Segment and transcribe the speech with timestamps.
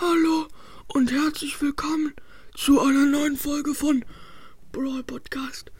[0.00, 0.48] Hallo
[0.94, 2.14] und herzlich willkommen
[2.54, 4.02] zu einer neuen Folge von
[4.72, 5.70] Brawl Podcast.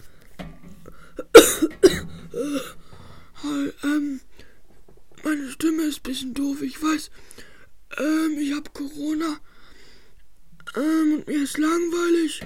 [3.43, 4.21] Hi, ähm,
[5.25, 7.11] meine Stimme ist ein bisschen doof, ich weiß.
[7.96, 9.41] Ähm, ich habe Corona.
[10.77, 12.43] Ähm, und mir ist langweilig.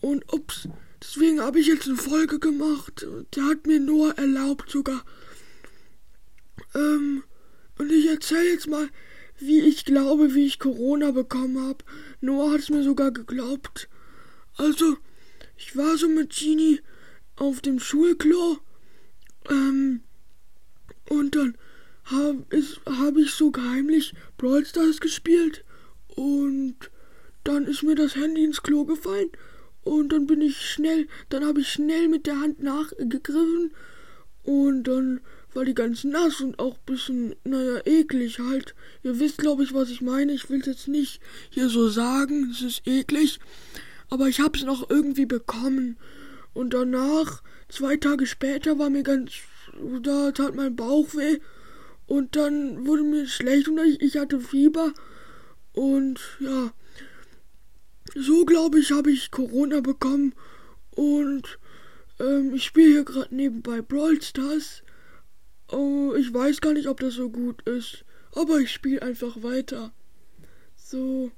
[0.00, 0.68] Und ups,
[1.02, 3.04] deswegen habe ich jetzt eine Folge gemacht.
[3.34, 5.04] Der hat mir nur erlaubt sogar.
[6.72, 7.24] Ähm,
[7.78, 8.88] und ich erzähle jetzt mal,
[9.38, 11.84] wie ich glaube, wie ich Corona bekommen habe.
[12.20, 13.88] Noah hat es mir sogar geglaubt.
[14.56, 14.96] Also,
[15.56, 16.80] ich war so mit Genie
[17.36, 18.58] auf dem Schulklo.
[19.50, 20.00] Ähm,
[21.08, 21.56] und dann
[22.04, 22.44] habe
[22.86, 25.64] hab ich so heimlich Brawl Stars gespielt.
[26.08, 26.90] Und
[27.44, 29.30] dann ist mir das Handy ins Klo gefallen.
[29.82, 33.72] Und dann bin ich schnell, dann habe ich schnell mit der Hand nachgegriffen.
[34.44, 35.20] Und dann
[35.54, 38.74] war die ganz nass und auch ein bisschen, naja, eklig halt.
[39.02, 40.32] Ihr wisst, glaube ich, was ich meine.
[40.32, 41.20] Ich will es jetzt nicht
[41.50, 42.50] hier so sagen.
[42.50, 43.40] Es ist eklig.
[44.10, 45.96] Aber ich habe es noch irgendwie bekommen.
[46.52, 49.32] Und danach, zwei Tage später, war mir ganz,
[50.02, 51.38] da tat mein Bauch weh.
[52.06, 54.92] Und dann wurde mir schlecht und ich, ich hatte Fieber.
[55.72, 56.72] Und ja,
[58.14, 60.34] so glaube ich, habe ich Corona bekommen.
[60.90, 61.58] Und
[62.20, 64.82] ähm, ich spiele hier gerade nebenbei Brawl Stars.
[65.70, 68.04] Oh, ich weiß gar nicht, ob das so gut ist.
[68.32, 69.92] Aber ich spiele einfach weiter.
[70.76, 71.30] So.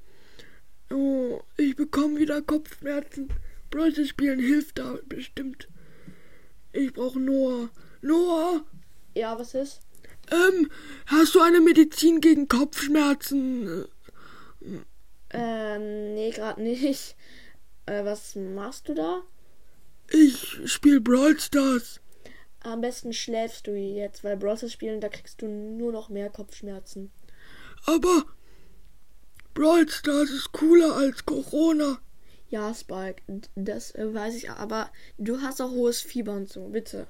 [0.90, 3.28] Oh, ich bekomme wieder Kopfschmerzen.
[3.70, 5.68] Brawl Stars spielen hilft da bestimmt.
[6.72, 7.70] Ich brauche Noah.
[8.02, 8.64] Noah?
[9.14, 9.80] Ja, was ist?
[10.30, 10.70] Ähm,
[11.06, 13.86] hast du eine Medizin gegen Kopfschmerzen?
[15.30, 17.16] Ähm, nee, gerade nicht.
[17.86, 19.22] Äh, was machst du da?
[20.10, 22.00] Ich spiele Brawl Stars.
[22.60, 26.30] Am besten schläfst du jetzt, weil Brawl Stars spielen, da kriegst du nur noch mehr
[26.30, 27.10] Kopfschmerzen.
[27.84, 28.24] Aber
[29.54, 31.98] Brawl Stars ist cooler als Corona.
[32.48, 33.22] Ja, Spike,
[33.56, 37.08] das weiß ich, aber du hast auch hohes Fieber und so, bitte.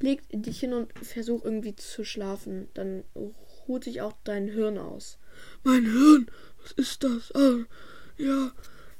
[0.00, 3.04] Leg dich hin und versuch irgendwie zu schlafen, dann
[3.68, 5.18] ruht sich auch dein Hirn aus.
[5.62, 6.30] Mein Hirn?
[6.62, 7.34] Was ist das?
[7.34, 7.64] Ah,
[8.18, 8.52] ja,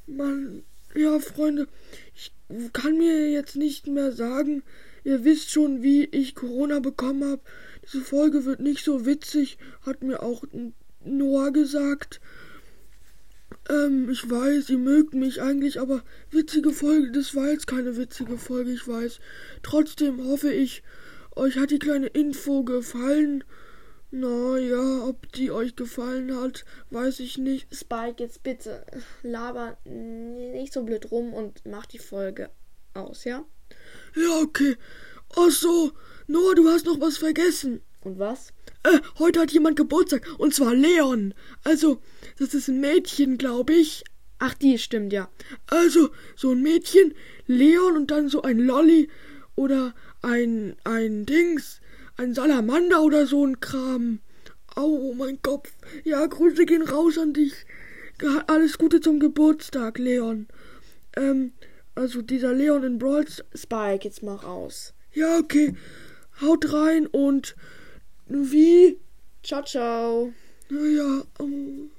[0.06, 0.62] Mann,
[0.96, 1.68] ja, Freunde,
[2.14, 2.32] ich
[2.72, 4.62] kann mir jetzt nicht mehr sagen,
[5.06, 7.40] Ihr wisst schon, wie ich Corona bekommen habe.
[7.84, 10.42] Diese Folge wird nicht so witzig, hat mir auch
[11.04, 12.20] Noah gesagt.
[13.68, 16.02] Ähm, ich weiß, ihr mögt mich eigentlich, aber
[16.32, 19.20] witzige Folge, das war jetzt keine witzige Folge, ich weiß.
[19.62, 20.82] Trotzdem hoffe ich,
[21.36, 23.44] euch hat die kleine Info gefallen.
[24.18, 27.66] Na ja, ob die euch gefallen hat, weiß ich nicht.
[27.70, 28.86] Spike, jetzt bitte
[29.22, 32.48] laber nicht so blöd rum und mach die Folge
[32.94, 33.44] aus, ja?
[34.14, 34.76] Ja, okay.
[35.36, 35.92] Ach so,
[36.28, 37.82] Noah, du hast noch was vergessen.
[38.04, 38.54] Und was?
[38.84, 41.34] Äh, heute hat jemand Geburtstag, und zwar Leon.
[41.62, 42.00] Also,
[42.38, 44.02] das ist ein Mädchen, glaube ich.
[44.38, 45.28] Ach, die stimmt, ja.
[45.66, 47.12] Also, so ein Mädchen,
[47.46, 49.10] Leon und dann so ein Lolly
[49.56, 51.82] oder ein, ein Dings,
[52.16, 54.20] ein Salamander oder so ein Kram.
[54.74, 55.72] Au, mein Kopf.
[56.04, 57.52] Ja, Grüße gehen raus an dich.
[58.46, 60.46] Alles Gute zum Geburtstag, Leon.
[61.16, 61.52] Ähm,
[61.94, 63.42] also dieser Leon in Brawls.
[63.54, 64.94] Spike, jetzt mach aus.
[65.12, 65.74] Ja, okay.
[66.40, 67.56] Haut rein und
[68.26, 68.98] wie?
[69.42, 70.32] Ciao, ciao.
[70.68, 71.90] Naja, um